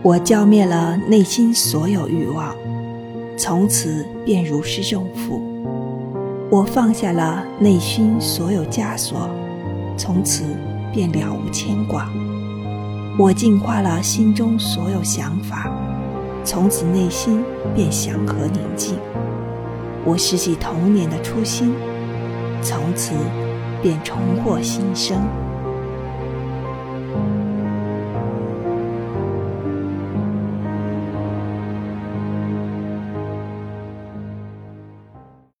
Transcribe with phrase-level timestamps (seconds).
[0.00, 2.54] 我浇灭了内心所有欲望，
[3.36, 5.40] 从此便如释重负；
[6.48, 9.28] 我放下了内心所有枷锁，
[9.96, 10.44] 从此
[10.92, 12.04] 便了无牵挂；
[13.18, 15.68] 我净化了心中所有想法，
[16.44, 17.42] 从此内心
[17.74, 18.94] 便祥和宁静；
[20.04, 21.74] 我拾起童年的初心，
[22.62, 23.14] 从此
[23.82, 25.18] 便重获新生。